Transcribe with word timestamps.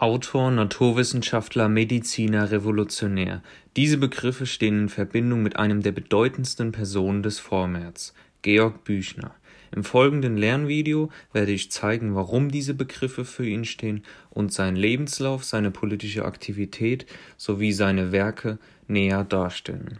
Autor, 0.00 0.52
Naturwissenschaftler, 0.52 1.68
Mediziner, 1.68 2.52
Revolutionär. 2.52 3.42
Diese 3.74 3.98
Begriffe 3.98 4.46
stehen 4.46 4.82
in 4.82 4.88
Verbindung 4.88 5.42
mit 5.42 5.56
einem 5.56 5.82
der 5.82 5.90
bedeutendsten 5.90 6.70
Personen 6.70 7.24
des 7.24 7.40
Vormärz, 7.40 8.14
Georg 8.42 8.84
Büchner. 8.84 9.34
Im 9.74 9.82
folgenden 9.82 10.36
Lernvideo 10.36 11.10
werde 11.32 11.50
ich 11.50 11.72
zeigen, 11.72 12.14
warum 12.14 12.52
diese 12.52 12.74
Begriffe 12.74 13.24
für 13.24 13.44
ihn 13.44 13.64
stehen 13.64 14.04
und 14.30 14.52
seinen 14.52 14.76
Lebenslauf, 14.76 15.42
seine 15.42 15.72
politische 15.72 16.24
Aktivität 16.24 17.04
sowie 17.36 17.72
seine 17.72 18.12
Werke 18.12 18.60
näher 18.86 19.24
darstellen. 19.24 19.98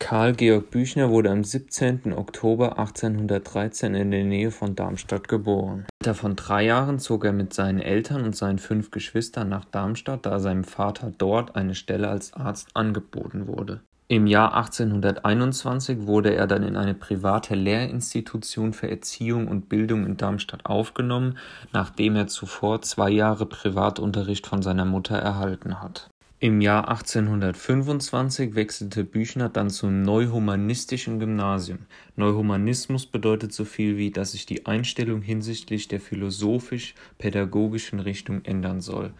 Karl 0.00 0.32
Georg 0.32 0.70
Büchner 0.70 1.10
wurde 1.10 1.30
am 1.30 1.44
17. 1.44 2.12
Oktober 2.12 2.76
1813 2.78 3.94
in 3.94 4.10
der 4.10 4.24
Nähe 4.24 4.50
von 4.50 4.74
Darmstadt 4.74 5.28
geboren. 5.28 5.86
Alter 6.08 6.20
von 6.20 6.36
drei 6.36 6.64
Jahren 6.64 6.98
zog 6.98 7.26
er 7.26 7.34
mit 7.34 7.52
seinen 7.52 7.80
Eltern 7.80 8.24
und 8.24 8.34
seinen 8.34 8.58
fünf 8.58 8.90
Geschwistern 8.90 9.50
nach 9.50 9.66
Darmstadt, 9.66 10.24
da 10.24 10.40
seinem 10.40 10.64
Vater 10.64 11.12
dort 11.18 11.54
eine 11.54 11.74
Stelle 11.74 12.08
als 12.08 12.32
Arzt 12.32 12.70
angeboten 12.72 13.46
wurde. 13.46 13.82
Im 14.10 14.26
Jahr 14.26 14.54
1821 14.54 16.06
wurde 16.06 16.34
er 16.34 16.46
dann 16.46 16.62
in 16.62 16.78
eine 16.78 16.94
private 16.94 17.54
Lehrinstitution 17.54 18.72
für 18.72 18.90
Erziehung 18.90 19.48
und 19.48 19.68
Bildung 19.68 20.06
in 20.06 20.16
Darmstadt 20.16 20.64
aufgenommen, 20.64 21.36
nachdem 21.74 22.16
er 22.16 22.26
zuvor 22.26 22.80
zwei 22.80 23.10
Jahre 23.10 23.44
Privatunterricht 23.44 24.46
von 24.46 24.62
seiner 24.62 24.86
Mutter 24.86 25.18
erhalten 25.18 25.82
hat 25.82 26.08
im 26.40 26.60
Jahr 26.60 26.88
1825 26.88 28.54
wechselte 28.54 29.02
Büchner 29.02 29.48
dann 29.48 29.70
zum 29.70 30.02
Neuhumanistischen 30.02 31.18
Gymnasium. 31.18 31.80
Neuhumanismus 32.14 33.06
bedeutet 33.06 33.52
so 33.52 33.64
viel 33.64 33.96
wie, 33.96 34.12
dass 34.12 34.30
sich 34.32 34.46
die 34.46 34.64
Einstellung 34.64 35.20
hinsichtlich 35.20 35.88
der 35.88 36.00
philosophisch-pädagogischen 36.00 37.98
Richtung 37.98 38.44
ändern 38.44 38.80
soll. 38.80 39.12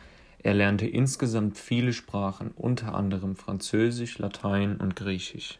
Er 0.45 0.55
lernte 0.55 0.87
insgesamt 0.87 1.59
viele 1.59 1.93
Sprachen, 1.93 2.53
unter 2.55 2.95
anderem 2.95 3.35
Französisch, 3.35 4.19
Latein 4.19 4.77
und 4.77 4.95
Griechisch. 4.95 5.59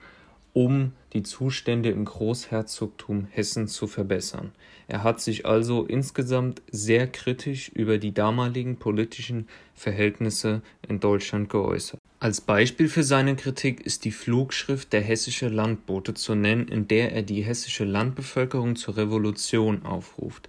um 0.56 0.92
die 1.12 1.22
Zustände 1.22 1.90
im 1.90 2.06
Großherzogtum 2.06 3.26
Hessen 3.30 3.68
zu 3.68 3.86
verbessern. 3.86 4.52
Er 4.88 5.02
hat 5.02 5.20
sich 5.20 5.44
also 5.44 5.84
insgesamt 5.84 6.62
sehr 6.70 7.06
kritisch 7.08 7.68
über 7.68 7.98
die 7.98 8.14
damaligen 8.14 8.78
politischen 8.78 9.48
Verhältnisse 9.74 10.62
in 10.88 10.98
Deutschland 10.98 11.50
geäußert. 11.50 12.00
Als 12.20 12.40
Beispiel 12.40 12.88
für 12.88 13.02
seine 13.02 13.36
Kritik 13.36 13.82
ist 13.82 14.06
die 14.06 14.12
Flugschrift 14.12 14.94
Der 14.94 15.02
hessische 15.02 15.48
Landbote 15.48 16.14
zu 16.14 16.34
nennen, 16.34 16.68
in 16.68 16.88
der 16.88 17.12
er 17.12 17.22
die 17.22 17.42
hessische 17.42 17.84
Landbevölkerung 17.84 18.76
zur 18.76 18.96
Revolution 18.96 19.84
aufruft 19.84 20.48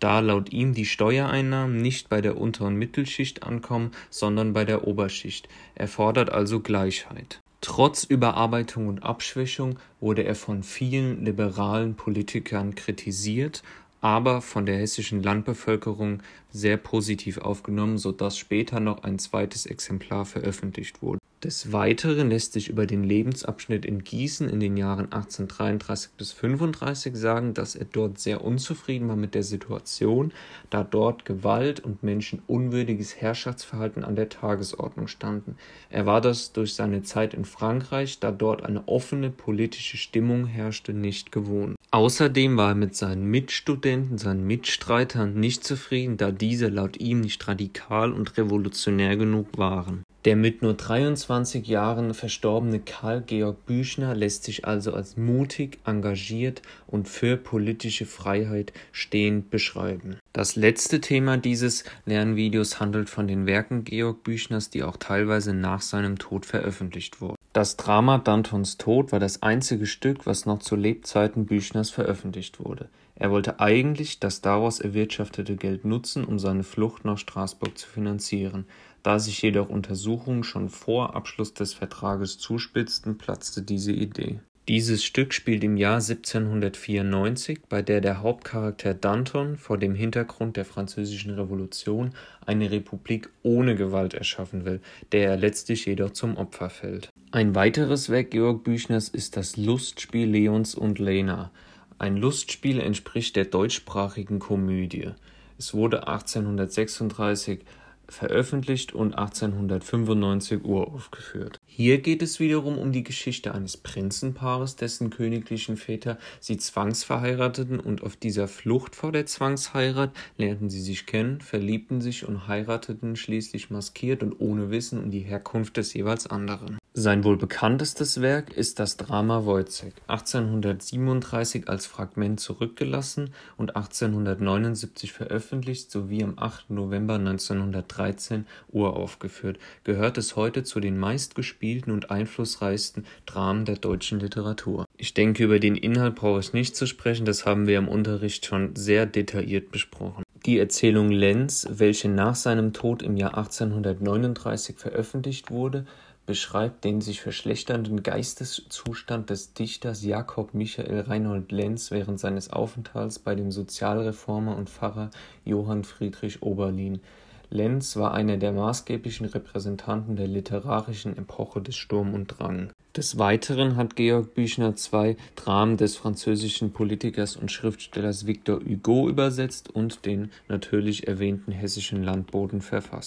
da 0.00 0.20
laut 0.20 0.52
ihm 0.52 0.74
die 0.74 0.84
Steuereinnahmen 0.86 1.82
nicht 1.82 2.08
bei 2.08 2.20
der 2.20 2.36
unteren 2.38 2.76
Mittelschicht 2.76 3.42
ankommen, 3.42 3.90
sondern 4.10 4.52
bei 4.52 4.64
der 4.64 4.86
Oberschicht. 4.86 5.48
Er 5.74 5.88
fordert 5.88 6.30
also 6.30 6.60
Gleichheit. 6.60 7.40
Trotz 7.60 8.04
Überarbeitung 8.04 8.86
und 8.86 9.02
Abschwächung 9.02 9.78
wurde 10.00 10.22
er 10.22 10.36
von 10.36 10.62
vielen 10.62 11.24
liberalen 11.24 11.96
Politikern 11.96 12.74
kritisiert, 12.74 13.62
aber 14.00 14.40
von 14.42 14.64
der 14.64 14.78
hessischen 14.78 15.22
Landbevölkerung 15.22 16.22
sehr 16.50 16.76
positiv 16.76 17.38
aufgenommen, 17.38 17.98
so 17.98 18.12
dass 18.12 18.38
später 18.38 18.78
noch 18.78 19.02
ein 19.02 19.18
zweites 19.18 19.66
Exemplar 19.66 20.24
veröffentlicht 20.24 21.02
wurde 21.02 21.17
des 21.44 21.72
Weiteren 21.72 22.30
lässt 22.30 22.52
sich 22.52 22.68
über 22.68 22.84
den 22.84 23.04
Lebensabschnitt 23.04 23.84
in 23.84 24.02
Gießen 24.02 24.48
in 24.48 24.58
den 24.58 24.76
Jahren 24.76 25.12
1833 25.12 26.10
bis 26.16 26.32
35 26.32 27.14
sagen, 27.14 27.54
dass 27.54 27.76
er 27.76 27.84
dort 27.84 28.18
sehr 28.18 28.44
unzufrieden 28.44 29.08
war 29.08 29.16
mit 29.16 29.34
der 29.34 29.44
Situation, 29.44 30.32
da 30.70 30.82
dort 30.82 31.24
Gewalt 31.24 31.80
und 31.80 32.02
menschenunwürdiges 32.02 33.16
Herrschaftsverhalten 33.16 34.02
an 34.02 34.16
der 34.16 34.28
Tagesordnung 34.28 35.06
standen. 35.06 35.56
Er 35.90 36.06
war 36.06 36.20
das 36.20 36.52
durch 36.52 36.74
seine 36.74 37.02
Zeit 37.02 37.34
in 37.34 37.44
Frankreich, 37.44 38.18
da 38.18 38.32
dort 38.32 38.64
eine 38.64 38.88
offene 38.88 39.30
politische 39.30 39.96
Stimmung 39.96 40.46
herrschte, 40.46 40.92
nicht 40.92 41.30
gewohnt. 41.30 41.77
Außerdem 41.90 42.58
war 42.58 42.72
er 42.72 42.74
mit 42.74 42.94
seinen 42.94 43.24
Mitstudenten, 43.30 44.18
seinen 44.18 44.46
Mitstreitern 44.46 45.40
nicht 45.40 45.64
zufrieden, 45.64 46.18
da 46.18 46.30
diese 46.30 46.68
laut 46.68 47.00
ihm 47.00 47.22
nicht 47.22 47.48
radikal 47.48 48.12
und 48.12 48.36
revolutionär 48.36 49.16
genug 49.16 49.56
waren. 49.56 50.02
Der 50.26 50.36
mit 50.36 50.60
nur 50.60 50.74
23 50.74 51.66
Jahren 51.66 52.12
verstorbene 52.12 52.80
Karl 52.80 53.22
Georg 53.22 53.64
Büchner 53.64 54.14
lässt 54.14 54.44
sich 54.44 54.66
also 54.66 54.92
als 54.92 55.16
mutig, 55.16 55.78
engagiert 55.86 56.60
und 56.86 57.08
für 57.08 57.38
politische 57.38 58.04
Freiheit 58.04 58.74
stehend 58.92 59.48
beschreiben. 59.48 60.18
Das 60.34 60.56
letzte 60.56 61.00
Thema 61.00 61.38
dieses 61.38 61.84
Lernvideos 62.04 62.80
handelt 62.80 63.08
von 63.08 63.26
den 63.26 63.46
Werken 63.46 63.84
Georg 63.84 64.24
Büchners, 64.24 64.68
die 64.68 64.82
auch 64.82 64.98
teilweise 64.98 65.54
nach 65.54 65.80
seinem 65.80 66.18
Tod 66.18 66.44
veröffentlicht 66.44 67.22
wurden. 67.22 67.37
Das 67.58 67.76
Drama 67.76 68.18
Dantons 68.18 68.76
Tod 68.76 69.10
war 69.10 69.18
das 69.18 69.42
einzige 69.42 69.86
Stück, 69.86 70.26
was 70.26 70.46
noch 70.46 70.60
zu 70.60 70.76
Lebzeiten 70.76 71.44
Büchners 71.44 71.90
veröffentlicht 71.90 72.60
wurde. 72.64 72.88
Er 73.16 73.32
wollte 73.32 73.58
eigentlich 73.58 74.20
das 74.20 74.40
daraus 74.40 74.78
erwirtschaftete 74.78 75.56
Geld 75.56 75.84
nutzen, 75.84 76.24
um 76.24 76.38
seine 76.38 76.62
Flucht 76.62 77.04
nach 77.04 77.18
Straßburg 77.18 77.76
zu 77.76 77.88
finanzieren. 77.88 78.66
Da 79.02 79.18
sich 79.18 79.42
jedoch 79.42 79.70
Untersuchungen 79.70 80.44
schon 80.44 80.68
vor 80.68 81.16
Abschluss 81.16 81.52
des 81.52 81.74
Vertrages 81.74 82.38
zuspitzten, 82.38 83.18
platzte 83.18 83.62
diese 83.62 83.90
Idee. 83.90 84.38
Dieses 84.68 85.02
Stück 85.02 85.32
spielt 85.32 85.64
im 85.64 85.78
Jahr 85.78 85.94
1794, 85.94 87.60
bei 87.70 87.80
der 87.80 88.02
der 88.02 88.20
Hauptcharakter 88.20 88.92
Danton 88.92 89.56
vor 89.56 89.78
dem 89.78 89.94
Hintergrund 89.94 90.58
der 90.58 90.66
Französischen 90.66 91.32
Revolution 91.32 92.10
eine 92.44 92.70
Republik 92.70 93.30
ohne 93.42 93.76
Gewalt 93.76 94.12
erschaffen 94.12 94.66
will, 94.66 94.82
der 95.12 95.30
er 95.30 95.36
letztlich 95.38 95.86
jedoch 95.86 96.10
zum 96.10 96.36
Opfer 96.36 96.68
fällt. 96.68 97.08
Ein 97.30 97.54
weiteres 97.54 98.10
Werk 98.10 98.30
Georg 98.30 98.62
Büchners 98.62 99.08
ist 99.08 99.38
das 99.38 99.56
Lustspiel 99.56 100.28
Leons 100.28 100.74
und 100.74 100.98
Lena 100.98 101.50
Ein 101.98 102.18
Lustspiel 102.18 102.78
entspricht 102.78 103.36
der 103.36 103.46
deutschsprachigen 103.46 104.38
Komödie. 104.38 105.12
Es 105.56 105.72
wurde 105.72 106.08
1836 106.08 107.60
veröffentlicht 108.08 108.92
und 108.92 109.14
1895 109.14 110.64
uraufgeführt. 110.64 111.60
Hier 111.66 111.98
geht 111.98 112.22
es 112.22 112.40
wiederum 112.40 112.78
um 112.78 112.92
die 112.92 113.04
Geschichte 113.04 113.54
eines 113.54 113.76
Prinzenpaares, 113.76 114.76
dessen 114.76 115.10
königlichen 115.10 115.76
Väter 115.76 116.18
sie 116.40 116.56
zwangsverheirateten 116.56 117.80
und 117.80 118.02
auf 118.02 118.16
dieser 118.16 118.48
Flucht 118.48 118.96
vor 118.96 119.12
der 119.12 119.26
Zwangsheirat 119.26 120.12
lernten 120.36 120.70
sie 120.70 120.80
sich 120.80 121.06
kennen, 121.06 121.40
verliebten 121.40 122.00
sich 122.00 122.26
und 122.26 122.48
heirateten 122.48 123.16
schließlich 123.16 123.70
maskiert 123.70 124.22
und 124.22 124.40
ohne 124.40 124.70
Wissen 124.70 125.02
um 125.02 125.10
die 125.10 125.20
Herkunft 125.20 125.76
des 125.76 125.92
jeweils 125.94 126.26
anderen. 126.26 126.77
Sein 126.94 127.22
wohl 127.22 127.36
bekanntestes 127.36 128.22
Werk 128.22 128.50
ist 128.50 128.80
das 128.80 128.96
Drama 128.96 129.44
Wojciech, 129.44 129.92
1837 130.08 131.68
als 131.68 131.86
Fragment 131.86 132.40
zurückgelassen 132.40 133.30
und 133.56 133.76
1879 133.76 135.12
veröffentlicht 135.12 135.92
sowie 135.92 136.24
am 136.24 136.34
8. 136.36 136.70
November 136.70 137.14
1913 137.14 138.46
uraufgeführt, 138.72 139.58
gehört 139.84 140.18
es 140.18 140.34
heute 140.34 140.64
zu 140.64 140.80
den 140.80 140.98
meistgespielten 140.98 141.92
und 141.92 142.10
einflussreichsten 142.10 143.04
Dramen 143.26 143.64
der 143.64 143.76
deutschen 143.76 144.18
Literatur. 144.18 144.84
Ich 144.96 145.14
denke, 145.14 145.44
über 145.44 145.60
den 145.60 145.76
Inhalt 145.76 146.16
brauche 146.16 146.40
ich 146.40 146.52
nicht 146.52 146.74
zu 146.74 146.86
sprechen, 146.86 147.26
das 147.26 147.46
haben 147.46 147.68
wir 147.68 147.78
im 147.78 147.86
Unterricht 147.86 148.46
schon 148.46 148.74
sehr 148.74 149.06
detailliert 149.06 149.70
besprochen. 149.70 150.24
Die 150.46 150.58
Erzählung 150.58 151.10
Lenz, 151.10 151.66
welche 151.70 152.08
nach 152.08 152.34
seinem 152.34 152.72
Tod 152.72 153.02
im 153.02 153.16
Jahr 153.16 153.36
1839 153.36 154.78
veröffentlicht 154.78 155.50
wurde, 155.50 155.84
beschreibt 156.28 156.84
den 156.84 157.00
sich 157.00 157.22
verschlechternden 157.22 158.02
Geisteszustand 158.02 159.30
des 159.30 159.54
Dichters 159.54 160.04
Jakob 160.04 160.52
Michael 160.52 161.00
Reinhold 161.00 161.50
Lenz 161.52 161.90
während 161.90 162.20
seines 162.20 162.50
Aufenthalts 162.50 163.18
bei 163.18 163.34
dem 163.34 163.50
Sozialreformer 163.50 164.54
und 164.54 164.68
Pfarrer 164.68 165.08
Johann 165.46 165.84
Friedrich 165.84 166.42
Oberlin. 166.42 167.00
Lenz 167.48 167.96
war 167.96 168.12
einer 168.12 168.36
der 168.36 168.52
maßgeblichen 168.52 169.24
Repräsentanten 169.24 170.16
der 170.16 170.28
literarischen 170.28 171.16
Epoche 171.16 171.62
des 171.62 171.76
Sturm 171.76 172.12
und 172.12 172.26
Drang. 172.26 172.72
Des 172.94 173.16
Weiteren 173.16 173.76
hat 173.76 173.96
Georg 173.96 174.34
Büchner 174.34 174.76
zwei 174.76 175.16
Dramen 175.34 175.78
des 175.78 175.96
französischen 175.96 176.74
Politikers 176.74 177.36
und 177.36 177.50
Schriftstellers 177.50 178.26
Victor 178.26 178.60
Hugo 178.60 179.08
übersetzt 179.08 179.74
und 179.74 180.04
den 180.04 180.30
natürlich 180.46 181.08
erwähnten 181.08 181.52
Hessischen 181.52 182.02
Landboten 182.02 182.60
verfasst 182.60 183.06